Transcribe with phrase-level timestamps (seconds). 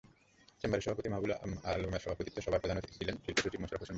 [0.61, 1.33] চেম্বারের সভাপতি মাহবুবুল
[1.69, 3.89] আলমের সভাপতিত্বে সভায় প্রধান অতিথি ছিলেন শিল্পসচিব মোশাররফ হোসেন ভূঁইয়া।